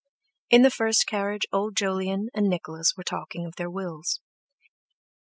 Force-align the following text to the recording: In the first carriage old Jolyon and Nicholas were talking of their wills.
In 0.49 0.63
the 0.63 0.71
first 0.71 1.05
carriage 1.05 1.45
old 1.53 1.75
Jolyon 1.75 2.29
and 2.33 2.49
Nicholas 2.49 2.95
were 2.97 3.03
talking 3.03 3.45
of 3.45 3.55
their 3.57 3.69
wills. 3.69 4.19